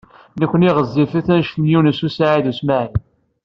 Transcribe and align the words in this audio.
Nekkni 0.39 0.69
ɣezzifit 0.75 1.27
anect 1.33 1.55
n 1.57 1.65
Yunes 1.71 1.99
u 2.07 2.09
Saɛid 2.09 2.45
u 2.51 2.53
Smaɛil. 2.59 2.95